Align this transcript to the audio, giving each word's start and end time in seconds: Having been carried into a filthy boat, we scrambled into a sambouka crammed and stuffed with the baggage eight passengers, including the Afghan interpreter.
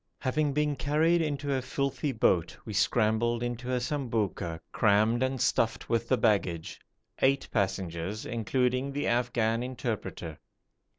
Having 0.21 0.53
been 0.53 0.75
carried 0.77 1.21
into 1.21 1.53
a 1.53 1.61
filthy 1.61 2.11
boat, 2.11 2.57
we 2.65 2.73
scrambled 2.73 3.43
into 3.43 3.71
a 3.71 3.79
sambouka 3.79 4.59
crammed 4.71 5.21
and 5.21 5.39
stuffed 5.39 5.89
with 5.89 6.09
the 6.09 6.17
baggage 6.17 6.79
eight 7.21 7.47
passengers, 7.51 8.25
including 8.25 8.93
the 8.93 9.05
Afghan 9.05 9.61
interpreter. 9.61 10.39